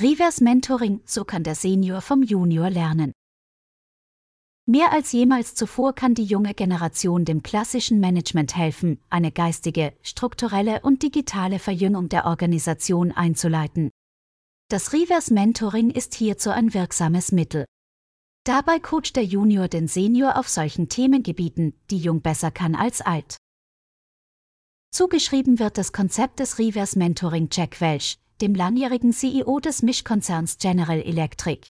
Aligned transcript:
Reverse 0.00 0.42
Mentoring, 0.42 1.02
so 1.04 1.26
kann 1.26 1.42
der 1.42 1.54
Senior 1.54 2.00
vom 2.00 2.22
Junior 2.22 2.70
lernen. 2.70 3.12
Mehr 4.64 4.92
als 4.92 5.12
jemals 5.12 5.54
zuvor 5.54 5.94
kann 5.94 6.14
die 6.14 6.24
junge 6.24 6.54
Generation 6.54 7.26
dem 7.26 7.42
klassischen 7.42 8.00
Management 8.00 8.56
helfen, 8.56 8.98
eine 9.10 9.30
geistige, 9.30 9.92
strukturelle 10.00 10.80
und 10.80 11.02
digitale 11.02 11.58
Verjüngung 11.58 12.08
der 12.08 12.24
Organisation 12.24 13.12
einzuleiten. 13.12 13.90
Das 14.70 14.94
Reverse 14.94 15.34
Mentoring 15.34 15.90
ist 15.90 16.14
hierzu 16.14 16.48
ein 16.48 16.72
wirksames 16.72 17.30
Mittel. 17.30 17.66
Dabei 18.44 18.78
coacht 18.78 19.16
der 19.16 19.24
Junior 19.24 19.68
den 19.68 19.86
Senior 19.86 20.38
auf 20.38 20.48
solchen 20.48 20.88
Themengebieten, 20.88 21.74
die 21.90 21.98
jung 21.98 22.22
besser 22.22 22.50
kann 22.50 22.74
als 22.74 23.02
alt. 23.02 23.36
Zugeschrieben 24.92 25.58
wird 25.58 25.76
das 25.76 25.92
Konzept 25.92 26.40
des 26.40 26.58
Reverse 26.58 26.98
Mentoring 26.98 27.50
Jack 27.52 27.82
Welch, 27.82 28.18
dem 28.40 28.54
langjährigen 28.54 29.12
CEO 29.12 29.60
des 29.60 29.82
Mischkonzerns 29.82 30.58
General 30.58 31.00
Electric. 31.00 31.68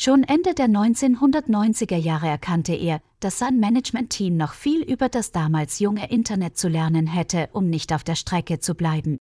Schon 0.00 0.24
Ende 0.24 0.54
der 0.54 0.68
1990er 0.68 1.96
Jahre 1.96 2.28
erkannte 2.28 2.74
er, 2.74 3.02
dass 3.20 3.38
sein 3.38 3.60
Managementteam 3.60 4.36
noch 4.36 4.54
viel 4.54 4.82
über 4.82 5.10
das 5.10 5.30
damals 5.30 5.78
junge 5.78 6.10
Internet 6.10 6.56
zu 6.56 6.68
lernen 6.68 7.06
hätte, 7.06 7.50
um 7.52 7.68
nicht 7.68 7.92
auf 7.92 8.02
der 8.02 8.14
Strecke 8.14 8.60
zu 8.60 8.74
bleiben. 8.74 9.18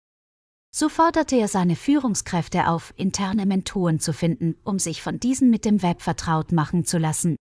So 0.76 0.90
forderte 0.90 1.38
er 1.38 1.48
seine 1.48 1.78
Führungskräfte 1.78 2.68
auf, 2.68 2.94
interne 2.98 3.46
Mentoren 3.46 4.02
zu 4.02 4.12
finden, 4.12 4.55
um 4.66 4.77
sich 4.77 5.02
von 5.02 5.22
diesen 5.22 5.50
mit 5.50 5.63
dem 5.63 5.82
Web 5.82 6.02
vertraut 6.02 6.52
machen 6.52 6.84
zu 6.84 6.98
lassen. 6.98 7.38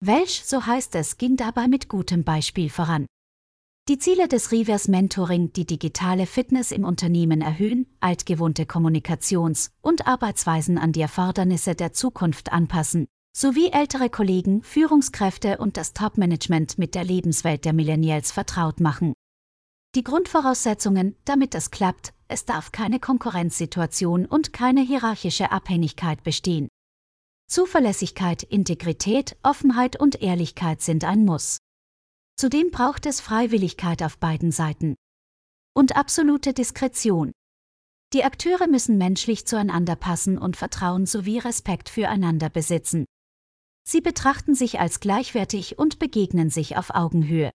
Welch, 0.00 0.42
so 0.44 0.66
heißt 0.66 0.94
es, 0.96 1.16
ging 1.16 1.36
dabei 1.36 1.68
mit 1.68 1.88
gutem 1.88 2.24
Beispiel 2.24 2.68
voran. 2.68 3.06
Die 3.90 3.98
Ziele 3.98 4.28
des 4.28 4.52
Reverse 4.52 4.88
Mentoring, 4.88 5.52
die 5.52 5.66
digitale 5.66 6.26
Fitness 6.26 6.70
im 6.70 6.84
Unternehmen 6.84 7.40
erhöhen, 7.40 7.88
altgewohnte 7.98 8.62
Kommunikations- 8.62 9.72
und 9.80 10.06
Arbeitsweisen 10.06 10.78
an 10.78 10.92
die 10.92 11.00
Erfordernisse 11.00 11.74
der 11.74 11.92
Zukunft 11.92 12.52
anpassen, 12.52 13.08
sowie 13.36 13.70
ältere 13.72 14.08
Kollegen, 14.08 14.62
Führungskräfte 14.62 15.58
und 15.58 15.76
das 15.76 15.92
Top-Management 15.92 16.78
mit 16.78 16.94
der 16.94 17.02
Lebenswelt 17.02 17.64
der 17.64 17.72
Millennials 17.72 18.30
vertraut 18.30 18.78
machen. 18.78 19.12
Die 19.96 20.04
Grundvoraussetzungen, 20.04 21.16
damit 21.24 21.54
das 21.54 21.72
klappt, 21.72 22.12
es 22.28 22.44
darf 22.44 22.70
keine 22.70 23.00
Konkurrenzsituation 23.00 24.24
und 24.24 24.52
keine 24.52 24.82
hierarchische 24.82 25.50
Abhängigkeit 25.50 26.22
bestehen. 26.22 26.68
Zuverlässigkeit, 27.48 28.44
Integrität, 28.44 29.36
Offenheit 29.42 29.98
und 29.98 30.22
Ehrlichkeit 30.22 30.80
sind 30.80 31.02
ein 31.02 31.24
Muss. 31.24 31.58
Zudem 32.40 32.70
braucht 32.70 33.04
es 33.04 33.20
Freiwilligkeit 33.20 34.02
auf 34.02 34.16
beiden 34.16 34.50
Seiten. 34.50 34.96
Und 35.76 35.94
absolute 35.94 36.54
Diskretion. 36.54 37.32
Die 38.14 38.24
Akteure 38.24 38.66
müssen 38.66 38.96
menschlich 38.96 39.46
zueinander 39.46 39.94
passen 39.94 40.38
und 40.38 40.56
Vertrauen 40.56 41.04
sowie 41.04 41.36
Respekt 41.36 41.90
füreinander 41.90 42.48
besitzen. 42.48 43.04
Sie 43.86 44.00
betrachten 44.00 44.54
sich 44.54 44.80
als 44.80 45.00
gleichwertig 45.00 45.78
und 45.78 45.98
begegnen 45.98 46.48
sich 46.48 46.78
auf 46.78 46.94
Augenhöhe. 46.94 47.50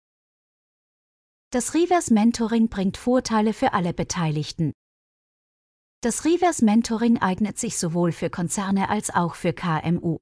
Das 1.50 1.74
Reverse 1.74 2.14
Mentoring 2.14 2.68
bringt 2.68 2.96
Vorteile 2.96 3.54
für 3.54 3.72
alle 3.72 3.92
Beteiligten. 3.92 4.72
Das 6.00 6.24
Reverse 6.24 6.64
Mentoring 6.64 7.20
eignet 7.20 7.58
sich 7.58 7.76
sowohl 7.76 8.12
für 8.12 8.30
Konzerne 8.30 8.88
als 8.88 9.12
auch 9.12 9.34
für 9.34 9.52
KMU. 9.52 10.18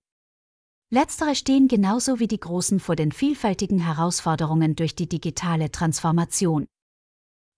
Letztere 0.94 1.34
stehen 1.34 1.66
genauso 1.66 2.20
wie 2.20 2.28
die 2.28 2.38
Großen 2.38 2.78
vor 2.78 2.94
den 2.94 3.10
vielfältigen 3.10 3.80
Herausforderungen 3.80 4.76
durch 4.76 4.94
die 4.94 5.08
digitale 5.08 5.72
Transformation. 5.72 6.66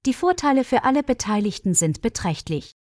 Die 0.07 0.15
Vorteile 0.15 0.65
für 0.65 0.85
alle 0.85 1.03
Beteiligten 1.03 1.75
sind 1.75 2.01
beträchtlich. 2.01 2.73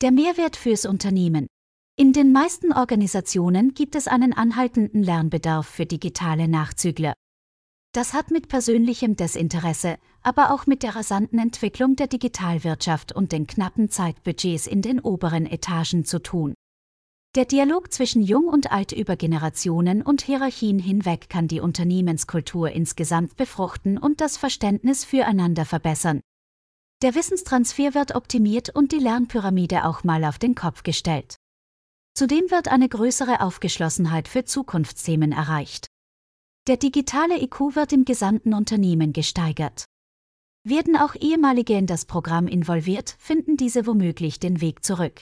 Der 0.00 0.12
Mehrwert 0.12 0.54
fürs 0.54 0.86
Unternehmen. 0.86 1.48
In 1.96 2.12
den 2.12 2.30
meisten 2.30 2.72
Organisationen 2.72 3.74
gibt 3.74 3.96
es 3.96 4.06
einen 4.06 4.32
anhaltenden 4.32 5.02
Lernbedarf 5.02 5.66
für 5.66 5.86
digitale 5.86 6.46
Nachzügler. 6.46 7.14
Das 7.92 8.14
hat 8.14 8.30
mit 8.30 8.46
persönlichem 8.46 9.16
Desinteresse, 9.16 9.98
aber 10.22 10.54
auch 10.54 10.68
mit 10.68 10.84
der 10.84 10.94
rasanten 10.94 11.40
Entwicklung 11.40 11.96
der 11.96 12.06
Digitalwirtschaft 12.06 13.10
und 13.10 13.32
den 13.32 13.48
knappen 13.48 13.90
Zeitbudgets 13.90 14.68
in 14.68 14.82
den 14.82 15.00
oberen 15.00 15.46
Etagen 15.46 16.04
zu 16.04 16.22
tun. 16.22 16.54
Der 17.36 17.44
Dialog 17.44 17.92
zwischen 17.92 18.22
Jung 18.22 18.48
und 18.48 18.72
Alt 18.72 18.90
über 18.90 19.14
Generationen 19.14 20.02
und 20.02 20.20
Hierarchien 20.20 20.80
hinweg 20.80 21.30
kann 21.30 21.46
die 21.46 21.60
Unternehmenskultur 21.60 22.72
insgesamt 22.72 23.36
befruchten 23.36 23.98
und 23.98 24.20
das 24.20 24.36
Verständnis 24.36 25.04
füreinander 25.04 25.64
verbessern. 25.64 26.22
Der 27.02 27.14
Wissenstransfer 27.14 27.94
wird 27.94 28.16
optimiert 28.16 28.74
und 28.74 28.90
die 28.90 28.98
Lernpyramide 28.98 29.84
auch 29.84 30.02
mal 30.02 30.24
auf 30.24 30.40
den 30.40 30.56
Kopf 30.56 30.82
gestellt. 30.82 31.36
Zudem 32.14 32.50
wird 32.50 32.66
eine 32.66 32.88
größere 32.88 33.40
Aufgeschlossenheit 33.42 34.26
für 34.26 34.44
Zukunftsthemen 34.44 35.30
erreicht. 35.30 35.86
Der 36.66 36.78
digitale 36.78 37.40
IQ 37.40 37.76
wird 37.76 37.92
im 37.92 38.04
gesamten 38.04 38.54
Unternehmen 38.54 39.12
gesteigert. 39.12 39.84
Werden 40.64 40.96
auch 40.96 41.14
ehemalige 41.14 41.78
in 41.78 41.86
das 41.86 42.06
Programm 42.06 42.48
involviert, 42.48 43.14
finden 43.20 43.56
diese 43.56 43.86
womöglich 43.86 44.40
den 44.40 44.60
Weg 44.60 44.84
zurück. 44.84 45.20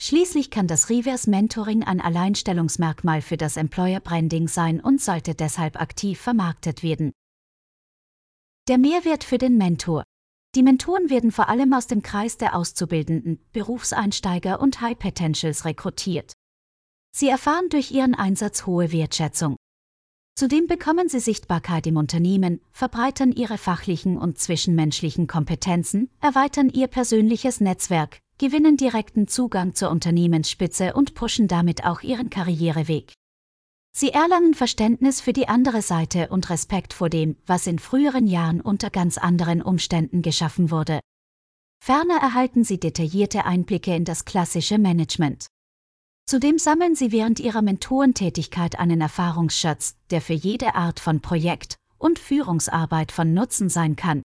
Schließlich 0.00 0.50
kann 0.50 0.68
das 0.68 0.90
Reverse 0.90 1.28
Mentoring 1.28 1.82
ein 1.82 2.00
Alleinstellungsmerkmal 2.00 3.20
für 3.20 3.36
das 3.36 3.56
Employer 3.56 4.00
Branding 4.00 4.46
sein 4.46 4.80
und 4.80 5.00
sollte 5.00 5.34
deshalb 5.34 5.80
aktiv 5.80 6.20
vermarktet 6.20 6.82
werden. 6.82 7.12
Der 8.68 8.78
Mehrwert 8.78 9.24
für 9.24 9.38
den 9.38 9.58
Mentor. 9.58 10.04
Die 10.54 10.62
Mentoren 10.62 11.10
werden 11.10 11.32
vor 11.32 11.48
allem 11.48 11.72
aus 11.72 11.88
dem 11.88 12.02
Kreis 12.02 12.38
der 12.38 12.54
Auszubildenden, 12.54 13.40
Berufseinsteiger 13.52 14.60
und 14.60 14.80
High 14.80 14.98
Potentials 14.98 15.64
rekrutiert. 15.64 16.32
Sie 17.14 17.28
erfahren 17.28 17.68
durch 17.70 17.90
ihren 17.90 18.14
Einsatz 18.14 18.66
hohe 18.66 18.92
Wertschätzung. 18.92 19.56
Zudem 20.36 20.68
bekommen 20.68 21.08
sie 21.08 21.18
Sichtbarkeit 21.18 21.86
im 21.88 21.96
Unternehmen, 21.96 22.60
verbreitern 22.70 23.32
ihre 23.32 23.58
fachlichen 23.58 24.16
und 24.16 24.38
zwischenmenschlichen 24.38 25.26
Kompetenzen, 25.26 26.10
erweitern 26.20 26.68
ihr 26.68 26.86
persönliches 26.86 27.60
Netzwerk, 27.60 28.20
gewinnen 28.38 28.76
direkten 28.76 29.28
Zugang 29.28 29.74
zur 29.74 29.90
Unternehmensspitze 29.90 30.94
und 30.94 31.14
pushen 31.14 31.48
damit 31.48 31.84
auch 31.84 32.02
ihren 32.02 32.30
Karriereweg. 32.30 33.12
Sie 33.92 34.10
erlangen 34.10 34.54
Verständnis 34.54 35.20
für 35.20 35.32
die 35.32 35.48
andere 35.48 35.82
Seite 35.82 36.28
und 36.28 36.50
Respekt 36.50 36.92
vor 36.92 37.10
dem, 37.10 37.36
was 37.46 37.66
in 37.66 37.78
früheren 37.78 38.26
Jahren 38.26 38.60
unter 38.60 38.90
ganz 38.90 39.18
anderen 39.18 39.60
Umständen 39.60 40.22
geschaffen 40.22 40.70
wurde. 40.70 41.00
Ferner 41.84 42.16
erhalten 42.16 42.64
sie 42.64 42.78
detaillierte 42.78 43.44
Einblicke 43.44 43.94
in 43.94 44.04
das 44.04 44.24
klassische 44.24 44.78
Management. 44.78 45.48
Zudem 46.26 46.58
sammeln 46.58 46.94
sie 46.94 47.10
während 47.10 47.40
ihrer 47.40 47.62
Mentorentätigkeit 47.62 48.78
einen 48.78 49.00
Erfahrungsschatz, 49.00 49.96
der 50.10 50.20
für 50.20 50.34
jede 50.34 50.74
Art 50.74 51.00
von 51.00 51.20
Projekt 51.20 51.76
und 51.96 52.18
Führungsarbeit 52.18 53.12
von 53.12 53.32
Nutzen 53.32 53.68
sein 53.68 53.96
kann. 53.96 54.22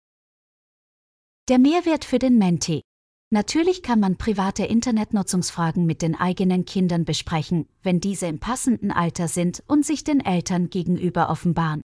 Der 1.49 1.59
Mehrwert 1.59 2.05
für 2.05 2.19
den 2.19 2.39
Mentee. 2.39 2.83
Natürlich 3.31 3.83
kann 3.83 4.01
man 4.01 4.17
private 4.17 4.65
Internetnutzungsfragen 4.65 5.85
mit 5.85 6.01
den 6.01 6.15
eigenen 6.15 6.65
Kindern 6.65 7.05
besprechen, 7.05 7.69
wenn 7.83 8.01
diese 8.01 8.27
im 8.27 8.39
passenden 8.39 8.91
Alter 8.91 9.29
sind 9.29 9.63
und 9.67 9.85
sich 9.85 10.03
den 10.03 10.21
Eltern 10.21 10.71
gegenüber 10.71 11.29
offenbaren. 11.29 11.83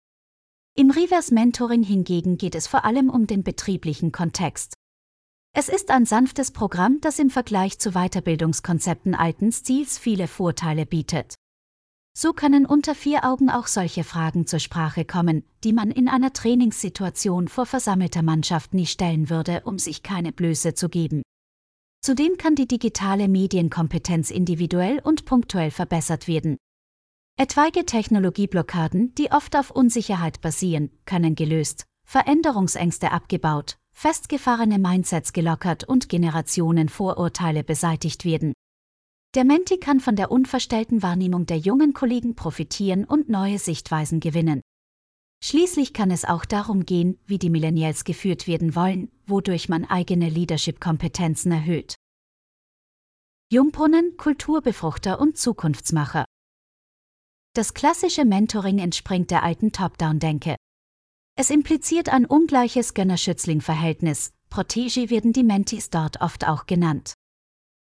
Im 0.77 0.91
Reverse 0.93 1.35
Mentoring 1.35 1.83
hingegen 1.83 2.39
geht 2.39 2.55
es 2.55 2.69
vor 2.69 2.85
allem 2.85 3.11
um 3.11 3.27
den 3.27 3.43
betrieblichen 3.43 4.13
Kontext. 4.13 4.75
Es 5.53 5.69
ist 5.69 5.91
ein 5.91 6.07
sanftes 6.07 6.53
Programm, 6.53 7.01
das 7.01 7.19
im 7.19 7.29
Vergleich 7.29 7.79
zu 7.81 7.91
Weiterbildungskonzepten 7.91 9.17
alten 9.17 9.51
Stils 9.51 9.99
viele 9.99 10.29
Vorteile 10.29 10.87
bietet. 10.87 11.35
So 12.17 12.33
können 12.33 12.67
unter 12.67 12.95
vier 12.95 13.25
Augen 13.25 13.51
auch 13.51 13.67
solche 13.67 14.05
Fragen 14.05 14.47
zur 14.47 14.61
Sprache 14.61 15.05
kommen, 15.05 15.45
die 15.65 15.73
man 15.73 15.91
in 15.91 16.09
einer 16.09 16.33
Trainingssituation 16.33 17.49
vor 17.49 17.67
versammelter 17.67 18.23
Mannschaft 18.23 18.75
nie 18.75 18.87
stellen 18.87 19.29
würde, 19.29 19.63
um 19.65 19.79
sich 19.79 20.05
keine 20.05 20.31
Blöße 20.31 20.75
zu 20.75 20.89
geben. 20.89 21.23
Zudem 22.05 22.37
kann 22.37 22.57
die 22.57 22.67
digitale 22.67 23.29
Medienkompetenz 23.29 24.33
individuell 24.33 24.99
und 25.05 25.25
punktuell 25.25 25.71
verbessert 25.71 26.27
werden. 26.27 26.57
Etwaige 27.39 27.87
Technologieblockaden, 27.87 29.15
die 29.15 29.31
oft 29.31 29.55
auf 29.57 29.71
Unsicherheit 29.71 30.41
basieren, 30.41 30.91
können 31.07 31.37
gelöst, 31.37 31.87
Veränderungsängste 32.05 33.13
abgebaut, 33.13 33.79
festgefahrene 33.93 34.81
Mindsets 34.81 35.33
gelockert 35.33 35.85
und 35.85 36.09
Generationenvorurteile 36.09 37.63
beseitigt 37.63 38.25
werden. 38.25 38.53
Der 39.37 39.45
Menti 39.45 39.79
kann 39.79 40.01
von 40.01 40.17
der 40.17 40.33
unverstellten 40.33 41.03
Wahrnehmung 41.03 41.47
der 41.47 41.59
jungen 41.59 41.95
Kollegen 41.95 42.35
profitieren 42.35 43.05
und 43.05 43.29
neue 43.29 43.61
Sichtweisen 43.61 44.19
gewinnen. 44.19 44.61
Schließlich 45.45 45.93
kann 45.93 46.13
es 46.13 46.25
auch 46.25 46.45
darum 46.45 46.87
gehen, 46.87 47.19
wie 47.27 47.39
die 47.39 47.51
Millennials 47.51 48.05
geführt 48.05 48.47
werden 48.47 48.77
wollen, 48.77 49.11
wodurch 49.27 49.69
man 49.69 49.85
eigene 49.85 50.29
Leadership-Kompetenzen 50.29 51.51
erhöht. 51.51 51.97
Jungbrunnen, 53.51 54.17
Kulturbefruchter 54.17 55.21
und 55.21 55.37
Zukunftsmacher. 55.37 56.25
Das 57.55 57.75
klassische 57.75 58.25
Mentoring 58.25 58.79
entspringt 58.79 59.33
der 59.33 59.43
alten 59.43 59.73
Top-Down-Denke. 59.73 60.55
Es 61.37 61.51
impliziert 61.51 62.09
ein 62.09 62.25
ungleiches 62.25 62.95
Gönnerschützling-Verhältnis, 62.95 64.33
Protégé 64.49 65.11
werden 65.11 65.33
die 65.33 65.43
Mentis 65.43 65.91
dort 65.91 66.21
oft 66.21 66.47
auch 66.47 66.67
genannt. 66.67 67.15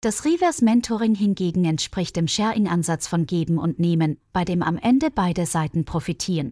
Das 0.02 0.24
Reverse 0.26 0.64
Mentoring 0.64 1.16
hingegen 1.16 1.66
entspricht 1.66 2.16
dem 2.16 2.28
Sharing-Ansatz 2.28 3.08
von 3.08 3.26
Geben 3.26 3.58
und 3.58 3.78
Nehmen, 3.78 4.22
bei 4.32 4.46
dem 4.46 4.64
am 4.64 4.78
Ende 4.78 5.12
beide 5.12 5.46
Seiten 5.46 5.84
profitieren. 5.86 6.50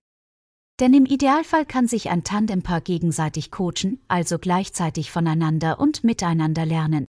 Denn 0.79 0.93
im 0.93 1.05
Idealfall 1.05 1.65
kann 1.65 1.87
sich 1.87 2.09
ein 2.09 2.23
Tandempaar 2.23 2.79
gegenseitig 2.79 3.51
coachen, 3.51 4.01
also 4.07 4.39
gleichzeitig 4.39 5.11
voneinander 5.11 5.79
und 5.79 6.03
miteinander 6.05 6.65
lernen. 6.65 7.05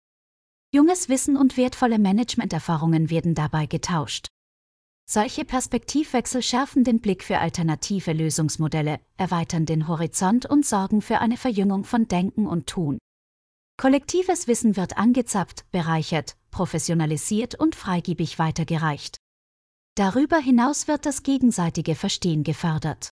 Junges 0.73 1.09
Wissen 1.09 1.37
und 1.37 1.57
wertvolle 1.57 1.99
Managementerfahrungen 1.99 3.11
werden 3.11 3.35
dabei 3.35 3.67
getauscht. 3.67 4.29
Solche 5.09 5.45
Perspektivwechsel 5.45 6.43
schärfen 6.43 6.85
den 6.85 7.01
Blick 7.01 7.23
für 7.23 7.39
alternative 7.39 8.13
Lösungsmodelle, 8.13 9.01
erweitern 9.17 9.65
den 9.65 9.89
Horizont 9.89 10.47
und 10.47 10.67
sorgen 10.67 11.01
für 11.01 11.19
eine 11.19 11.37
Verjüngung 11.37 11.85
von 11.85 12.09
Denken 12.09 12.47
und 12.47 12.67
Tun. 12.67 12.99
Kollektives 13.79 14.49
Wissen 14.49 14.77
wird 14.77 14.97
angezapft, 14.97 15.71
bereichert, 15.71 16.37
professionalisiert 16.51 17.55
und 17.55 17.77
freigebig 17.77 18.39
weitergereicht. 18.39 19.19
Darüber 19.97 20.39
hinaus 20.39 20.89
wird 20.89 21.07
das 21.07 21.23
gegenseitige 21.23 21.95
Verstehen 21.95 22.43
gefördert. 22.43 23.11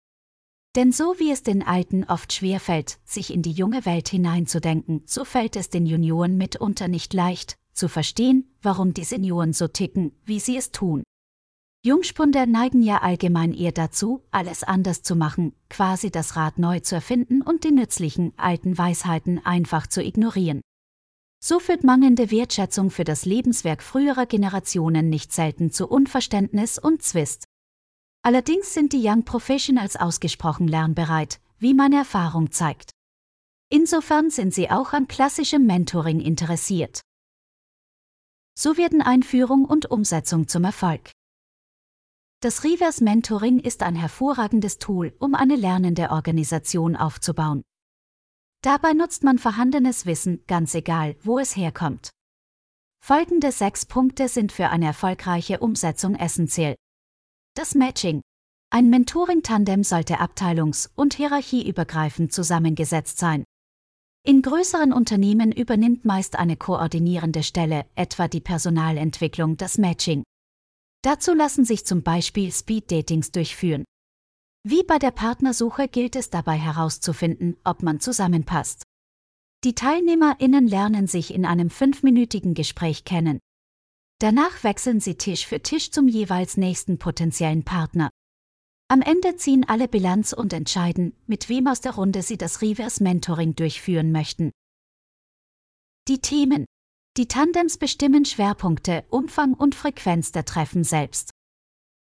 Denn 0.76 0.94
so 0.94 1.16
wie 1.18 1.32
es 1.32 1.44
den 1.44 1.64
Alten 1.64 2.06
oft 2.06 2.32
schwerfällt, 2.32 3.00
sich 3.04 3.34
in 3.34 3.42
die 3.42 3.52
junge 3.52 3.86
Welt 3.86 4.08
hineinzudenken, 4.08 5.04
so 5.06 5.26
fällt 5.26 5.58
es 5.58 5.70
den 5.70 5.86
Junioren 5.86 6.38
mitunter 6.38 6.88
nicht 6.88 7.14
leicht, 7.14 7.58
zu 7.74 7.90
verstehen, 7.90 8.50
warum 8.62 8.94
die 8.94 9.04
Senioren 9.04 9.52
so 9.52 9.68
ticken, 9.68 10.14
wie 10.24 10.40
sie 10.40 10.56
es 10.56 10.72
tun. 10.72 11.04
Jungspunde 11.84 12.46
neigen 12.48 12.84
ja 12.84 13.00
allgemein 13.00 13.54
eher 13.54 13.72
dazu, 13.72 14.24
alles 14.30 14.64
anders 14.64 15.02
zu 15.02 15.16
machen, 15.16 15.54
quasi 15.68 16.12
das 16.12 16.36
Rad 16.36 16.60
neu 16.60 16.80
zu 16.80 16.96
erfinden 16.96 17.42
und 17.42 17.64
die 17.64 17.72
nützlichen, 17.72 18.34
alten 18.38 18.78
Weisheiten 18.78 19.44
einfach 19.44 19.88
zu 19.88 20.02
ignorieren. 20.02 20.62
So 21.44 21.60
führt 21.60 21.84
mangelnde 21.84 22.30
Wertschätzung 22.30 22.92
für 22.92 23.04
das 23.04 23.26
Lebenswerk 23.26 23.82
früherer 23.82 24.28
Generationen 24.28 25.10
nicht 25.10 25.34
selten 25.34 25.72
zu 25.72 25.88
Unverständnis 25.88 26.78
und 26.78 27.02
Zwist. 27.02 27.46
Allerdings 28.24 28.74
sind 28.74 28.94
die 28.94 29.02
Young 29.04 29.24
Professionals 29.24 29.96
ausgesprochen 29.96 30.68
lernbereit, 30.68 31.42
wie 31.58 31.74
meine 31.74 31.98
Erfahrung 31.98 32.52
zeigt. 32.52 32.92
Insofern 33.70 34.30
sind 34.30 34.54
sie 34.54 34.70
auch 34.70 34.94
an 34.94 35.08
klassischem 35.08 35.66
Mentoring 35.66 36.20
interessiert. 36.20 37.02
So 38.54 38.78
werden 38.78 39.02
Einführung 39.02 39.66
und 39.66 39.90
Umsetzung 39.90 40.48
zum 40.48 40.66
Erfolg. 40.66 41.12
Das 42.42 42.64
Reverse 42.64 43.04
Mentoring 43.04 43.60
ist 43.60 43.82
ein 43.82 43.96
hervorragendes 43.96 44.78
Tool, 44.78 45.16
um 45.20 45.36
eine 45.36 45.56
lernende 45.56 46.10
Organisation 46.10 46.96
aufzubauen. 46.96 47.64
Dabei 48.62 48.94
nutzt 48.94 49.24
man 49.24 49.40
vorhandenes 49.40 50.06
Wissen, 50.06 50.44
ganz 50.46 50.76
egal, 50.76 51.16
wo 51.24 51.40
es 51.40 51.56
herkommt. 51.56 52.12
Folgende 53.04 53.52
sechs 53.52 53.88
Punkte 53.88 54.28
sind 54.28 54.52
für 54.52 54.70
eine 54.70 54.86
erfolgreiche 54.86 55.60
Umsetzung 55.60 56.16
essentiell. 56.16 56.76
Das 57.54 57.76
Matching. 57.76 58.22
Ein 58.70 58.90
Mentoring-Tandem 58.90 59.84
sollte 59.84 60.22
abteilungs- 60.22 60.90
und 60.96 61.16
hierarchieübergreifend 61.16 62.32
zusammengesetzt 62.32 63.18
sein. 63.18 63.44
In 64.26 64.42
größeren 64.42 64.94
Unternehmen 64.94 65.52
übernimmt 65.52 66.06
meist 66.06 66.38
eine 66.38 66.56
koordinierende 66.56 67.44
Stelle, 67.44 67.86
etwa 67.96 68.30
die 68.30 68.40
Personalentwicklung, 68.40 69.58
das 69.58 69.78
Matching. 69.78 70.24
Dazu 71.02 71.34
lassen 71.34 71.66
sich 71.66 71.86
zum 71.86 72.04
Beispiel 72.04 72.54
Speed-Datings 72.54 73.34
durchführen. 73.34 73.84
Wie 74.64 74.84
bei 74.84 74.98
der 74.98 75.12
Partnersuche 75.12 75.90
gilt 75.90 76.16
es 76.16 76.30
dabei 76.30 76.58
herauszufinden, 76.58 77.58
ob 77.66 77.84
man 77.84 78.00
zusammenpasst. 78.00 78.84
Die 79.66 79.76
TeilnehmerInnen 79.76 80.68
lernen 80.68 81.08
sich 81.08 81.34
in 81.34 81.46
einem 81.46 81.70
fünfminütigen 81.70 82.54
Gespräch 82.54 83.04
kennen. 83.04 83.40
Danach 84.22 84.64
wechseln 84.64 85.00
sie 85.00 85.16
Tisch 85.16 85.48
für 85.48 85.62
Tisch 85.62 85.90
zum 85.90 86.08
jeweils 86.08 86.56
nächsten 86.56 87.00
potenziellen 87.00 87.64
Partner. 87.64 88.12
Am 88.88 89.02
Ende 89.02 89.36
ziehen 89.36 89.68
alle 89.68 89.88
Bilanz 89.88 90.32
und 90.32 90.54
entscheiden, 90.54 91.16
mit 91.26 91.50
wem 91.50 91.66
aus 91.66 91.82
der 91.82 91.96
Runde 91.96 92.22
sie 92.22 92.38
das 92.38 92.62
Reverse 92.62 93.02
Mentoring 93.02 93.56
durchführen 93.56 94.12
möchten. 94.12 94.52
Die 96.08 96.20
Themen 96.20 96.66
die 97.18 97.28
Tandems 97.28 97.78
bestimmen 97.78 98.24
Schwerpunkte, 98.24 99.04
Umfang 99.10 99.54
und 99.54 99.76
Frequenz 99.76 100.32
der 100.32 100.46
Treffen 100.46 100.86
selbst. 100.86 101.32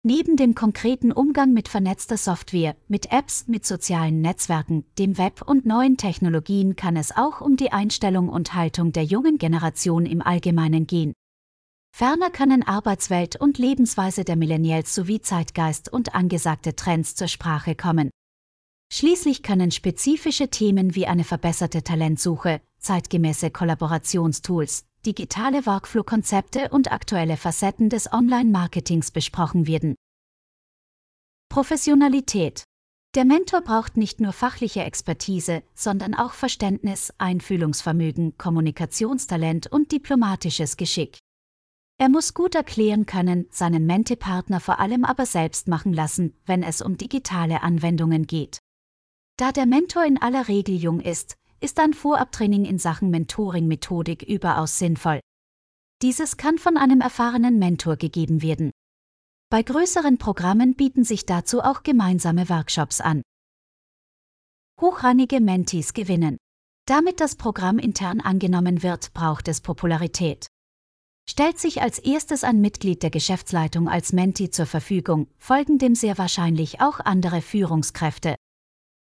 Neben 0.01 0.35
dem 0.35 0.55
konkreten 0.55 1.11
Umgang 1.11 1.53
mit 1.53 1.67
vernetzter 1.67 2.17
Software, 2.17 2.75
mit 2.87 3.11
Apps, 3.11 3.47
mit 3.47 3.67
sozialen 3.67 4.21
Netzwerken, 4.21 4.83
dem 4.97 5.19
Web 5.19 5.43
und 5.43 5.67
neuen 5.67 5.97
Technologien 5.97 6.75
kann 6.75 6.95
es 6.95 7.15
auch 7.15 7.41
um 7.41 7.55
die 7.55 7.71
Einstellung 7.71 8.29
und 8.29 8.55
Haltung 8.55 8.93
der 8.93 9.03
jungen 9.03 9.37
Generation 9.37 10.07
im 10.07 10.23
Allgemeinen 10.23 10.87
gehen. 10.87 11.13
Ferner 11.97 12.29
können 12.29 12.61
Arbeitswelt 12.61 13.37
und 13.37 13.57
Lebensweise 13.57 14.25
der 14.25 14.35
Millennials 14.35 14.93
sowie 14.93 15.21
Zeitgeist 15.21 15.87
und 15.93 16.13
angesagte 16.13 16.75
Trends 16.75 17.15
zur 17.15 17.29
Sprache 17.29 17.73
kommen. 17.73 18.09
Schließlich 18.91 19.43
können 19.43 19.71
spezifische 19.71 20.49
Themen 20.49 20.95
wie 20.95 21.07
eine 21.07 21.23
verbesserte 21.23 21.83
Talentsuche, 21.83 22.59
zeitgemäße 22.79 23.49
Kollaborationstools, 23.49 24.83
digitale 25.05 25.65
Workflow-Konzepte 25.65 26.67
und 26.67 26.91
aktuelle 26.91 27.37
Facetten 27.37 27.87
des 27.89 28.11
Online-Marketings 28.11 29.11
besprochen 29.11 29.65
werden. 29.65 29.95
Professionalität. 31.47 32.65
Der 33.15 33.23
Mentor 33.23 33.61
braucht 33.61 33.95
nicht 33.95 34.19
nur 34.19 34.33
fachliche 34.33 34.83
Expertise, 34.83 35.63
sondern 35.73 36.13
auch 36.13 36.33
Verständnis, 36.33 37.13
Einfühlungsvermögen, 37.19 38.37
Kommunikationstalent 38.37 39.67
und 39.71 39.93
diplomatisches 39.93 40.75
Geschick. 40.75 41.19
Er 41.97 42.09
muss 42.09 42.33
gut 42.33 42.55
erklären 42.55 43.05
können, 43.05 43.47
seinen 43.51 43.85
Mentepartner 43.85 44.59
vor 44.59 44.79
allem 44.79 45.05
aber 45.05 45.25
selbst 45.25 45.67
machen 45.69 45.93
lassen, 45.93 46.35
wenn 46.45 46.61
es 46.61 46.81
um 46.81 46.97
digitale 46.97 47.63
Anwendungen 47.63 48.27
geht. 48.27 48.59
Da 49.37 49.51
der 49.51 49.65
Mentor 49.65 50.03
in 50.03 50.21
aller 50.21 50.47
Regel 50.47 50.75
jung 50.75 50.99
ist, 50.99 51.35
ist 51.61 51.79
ein 51.79 51.93
Vorabtraining 51.93 52.65
in 52.65 52.79
Sachen 52.79 53.09
Mentoring-Methodik 53.11 54.23
überaus 54.23 54.77
sinnvoll. 54.77 55.21
Dieses 56.01 56.35
kann 56.35 56.57
von 56.57 56.77
einem 56.77 56.99
erfahrenen 56.99 57.59
Mentor 57.59 57.95
gegeben 57.95 58.41
werden. 58.41 58.71
Bei 59.49 59.63
größeren 59.63 60.17
Programmen 60.17 60.75
bieten 60.75 61.05
sich 61.05 61.25
dazu 61.25 61.61
auch 61.61 61.83
gemeinsame 61.83 62.49
Workshops 62.49 62.99
an. 62.99 63.21
Hochrangige 64.81 65.39
Mentees 65.39 65.93
gewinnen. 65.93 66.35
Damit 66.85 67.21
das 67.21 67.37
Programm 67.37 67.79
intern 67.79 68.19
angenommen 68.19 68.83
wird, 68.83 69.13
braucht 69.13 69.47
es 69.47 69.61
Popularität. 69.61 70.47
Stellt 71.27 71.59
sich 71.59 71.81
als 71.81 71.99
erstes 71.99 72.43
ein 72.43 72.61
Mitglied 72.61 73.01
der 73.01 73.09
Geschäftsleitung 73.09 73.89
als 73.89 74.13
Mentee 74.13 74.51
zur 74.51 74.67
Verfügung, 74.67 75.27
folgen 75.37 75.79
dem 75.79 75.95
sehr 75.95 76.17
wahrscheinlich 76.17 76.81
auch 76.81 76.99
andere 76.99 77.41
Führungskräfte. 77.41 78.35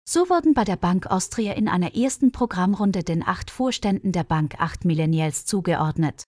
So 0.08 0.30
wurden 0.30 0.54
bei 0.54 0.64
der 0.64 0.78
Bank 0.78 1.08
Austria 1.08 1.54
in 1.54 1.68
einer 1.68 1.96
ersten 1.96 2.32
Programmrunde 2.32 3.04
den 3.04 3.28
acht 3.28 3.52
Vorständen 3.52 4.12
der 4.12 4.24
Bank 4.24 4.56
acht 4.60 4.86
Millennials 4.86 5.46
zugeordnet. 5.46 6.24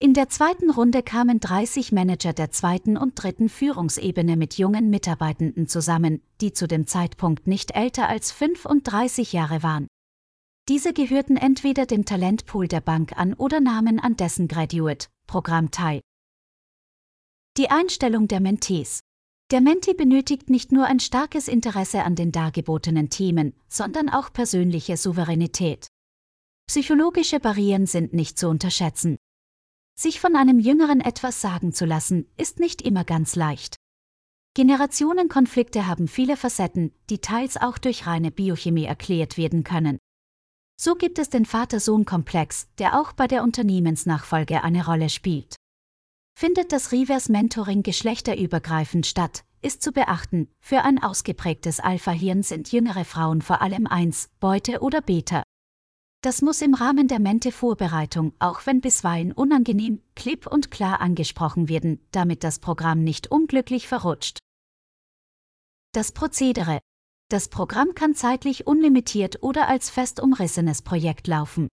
In 0.00 0.14
der 0.14 0.28
zweiten 0.28 0.70
Runde 0.70 1.02
kamen 1.02 1.38
30 1.38 1.92
Manager 1.92 2.32
der 2.32 2.50
zweiten 2.50 2.96
und 2.96 3.14
dritten 3.14 3.48
Führungsebene 3.48 4.36
mit 4.36 4.58
jungen 4.58 4.90
Mitarbeitenden 4.90 5.68
zusammen, 5.68 6.22
die 6.40 6.52
zu 6.52 6.66
dem 6.66 6.86
Zeitpunkt 6.86 7.46
nicht 7.46 7.76
älter 7.76 8.08
als 8.08 8.32
35 8.32 9.32
Jahre 9.32 9.62
waren. 9.62 9.86
Diese 10.68 10.92
gehörten 10.92 11.36
entweder 11.36 11.86
dem 11.86 12.04
Talentpool 12.04 12.68
der 12.68 12.80
Bank 12.80 13.12
an 13.16 13.34
oder 13.34 13.60
nahmen 13.60 13.98
an 13.98 14.16
dessen 14.16 14.48
Graduate-Programm 14.48 15.70
teil. 15.70 16.00
Die 17.56 17.70
Einstellung 17.70 18.28
der 18.28 18.40
Mentees 18.40 19.00
der 19.52 19.60
Menti 19.60 19.92
benötigt 19.92 20.48
nicht 20.48 20.72
nur 20.72 20.86
ein 20.86 20.98
starkes 20.98 21.46
Interesse 21.46 22.04
an 22.04 22.14
den 22.14 22.32
dargebotenen 22.32 23.10
Themen, 23.10 23.52
sondern 23.68 24.08
auch 24.08 24.32
persönliche 24.32 24.96
Souveränität. 24.96 25.88
Psychologische 26.66 27.38
Barrieren 27.38 27.84
sind 27.84 28.14
nicht 28.14 28.38
zu 28.38 28.48
unterschätzen. 28.48 29.18
Sich 29.94 30.20
von 30.20 30.36
einem 30.36 30.58
Jüngeren 30.58 31.02
etwas 31.02 31.42
sagen 31.42 31.74
zu 31.74 31.84
lassen, 31.84 32.26
ist 32.38 32.60
nicht 32.60 32.80
immer 32.80 33.04
ganz 33.04 33.36
leicht. 33.36 33.76
Generationenkonflikte 34.54 35.86
haben 35.86 36.08
viele 36.08 36.38
Facetten, 36.38 36.94
die 37.10 37.18
teils 37.18 37.58
auch 37.58 37.76
durch 37.76 38.06
reine 38.06 38.30
Biochemie 38.30 38.86
erklärt 38.86 39.36
werden 39.36 39.64
können. 39.64 39.98
So 40.84 40.96
gibt 40.96 41.20
es 41.20 41.30
den 41.30 41.46
Vater-Sohn-Komplex, 41.46 42.66
der 42.78 42.98
auch 42.98 43.12
bei 43.12 43.28
der 43.28 43.44
Unternehmensnachfolge 43.44 44.64
eine 44.64 44.84
Rolle 44.84 45.10
spielt. 45.10 45.54
Findet 46.36 46.72
das 46.72 46.90
Reverse 46.90 47.30
Mentoring 47.30 47.84
geschlechterübergreifend 47.84 49.06
statt, 49.06 49.44
ist 49.60 49.80
zu 49.80 49.92
beachten, 49.92 50.48
für 50.58 50.82
ein 50.82 51.00
ausgeprägtes 51.00 51.78
Alpha-Hirn 51.78 52.42
sind 52.42 52.72
jüngere 52.72 53.04
Frauen 53.04 53.42
vor 53.42 53.62
allem 53.62 53.86
1, 53.86 54.30
Beute 54.40 54.80
oder 54.80 55.00
Beta. 55.00 55.44
Das 56.20 56.42
muss 56.42 56.60
im 56.60 56.74
Rahmen 56.74 57.06
der 57.06 57.20
Mente-Vorbereitung, 57.20 58.32
auch 58.40 58.66
wenn 58.66 58.80
bisweilen 58.80 59.30
unangenehm, 59.30 60.02
klipp 60.16 60.48
und 60.48 60.72
klar 60.72 61.00
angesprochen 61.00 61.68
werden, 61.68 62.04
damit 62.10 62.42
das 62.42 62.58
Programm 62.58 63.04
nicht 63.04 63.30
unglücklich 63.30 63.86
verrutscht. 63.86 64.38
Das 65.92 66.10
Prozedere. 66.10 66.80
Das 67.32 67.48
Programm 67.48 67.94
kann 67.94 68.14
zeitlich 68.14 68.66
unlimitiert 68.66 69.38
oder 69.42 69.66
als 69.66 69.88
fest 69.88 70.20
umrissenes 70.20 70.82
Projekt 70.82 71.26
laufen. 71.26 71.68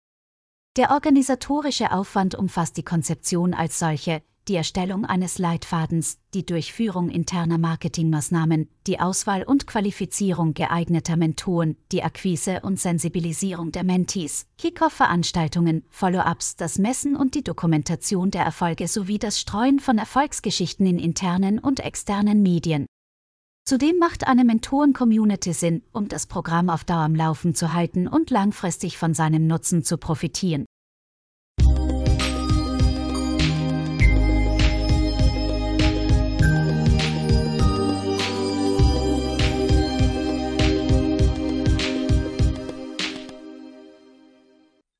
Der 0.77 0.91
organisatorische 0.91 1.91
Aufwand 1.91 2.33
umfasst 2.33 2.77
die 2.77 2.83
Konzeption 2.83 3.53
als 3.53 3.77
solche, 3.77 4.21
die 4.47 4.55
Erstellung 4.55 5.03
eines 5.03 5.37
Leitfadens, 5.37 6.17
die 6.33 6.45
Durchführung 6.45 7.09
interner 7.09 7.57
Marketingmaßnahmen, 7.57 8.69
die 8.87 9.01
Auswahl 9.01 9.43
und 9.43 9.67
Qualifizierung 9.67 10.53
geeigneter 10.53 11.17
Mentoren, 11.17 11.75
die 11.91 12.03
Akquise 12.03 12.61
und 12.61 12.79
Sensibilisierung 12.79 13.73
der 13.73 13.83
Mentees, 13.83 14.45
Kickoff-Veranstaltungen, 14.59 15.83
Follow-ups, 15.89 16.55
das 16.55 16.79
Messen 16.79 17.17
und 17.17 17.35
die 17.35 17.43
Dokumentation 17.43 18.31
der 18.31 18.45
Erfolge 18.45 18.87
sowie 18.87 19.19
das 19.19 19.41
Streuen 19.41 19.81
von 19.81 19.97
Erfolgsgeschichten 19.97 20.85
in 20.85 20.99
internen 20.99 21.59
und 21.59 21.81
externen 21.81 22.41
Medien. 22.41 22.85
Zudem 23.69 23.99
macht 23.99 24.25
eine 24.25 24.45
Mentoren-Community 24.45 25.53
Sinn, 25.53 25.83
um 25.91 26.07
das 26.07 26.25
Programm 26.25 26.71
auf 26.71 26.85
Dauer 26.85 27.01
am 27.01 27.13
Laufen 27.13 27.53
zu 27.53 27.71
halten 27.71 28.07
und 28.07 28.31
langfristig 28.31 28.97
von 28.97 29.13
seinem 29.13 29.45
Nutzen 29.45 29.83
zu 29.83 29.99
profitieren. 29.99 30.65